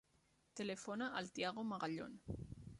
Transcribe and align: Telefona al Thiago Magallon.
Telefona 0.59 1.11
al 1.21 1.31
Thiago 1.37 1.69
Magallon. 1.75 2.21